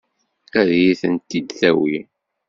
[0.59, 1.97] Ad iyi-tent-id-tawi?